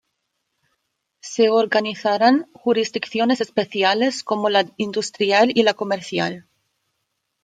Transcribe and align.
Se 1.19 1.51
organizarán 1.51 2.49
jurisdicciones 2.55 3.39
especiales 3.39 4.23
como 4.23 4.49
la 4.49 4.65
industrial 4.77 5.51
y 5.53 5.61
la 5.61 5.75
comercial. 5.75 6.47